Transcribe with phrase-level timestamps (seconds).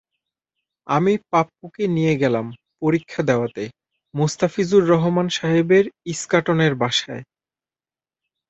[0.87, 2.45] আমি পাপ্পুকে নিয়ে গেলাম
[2.79, 3.63] পরীক্ষা দেওয়াতে,
[4.13, 7.23] মোস্তাফিজুর রহমান সাহেবের ইস্কাটনের বাসায়।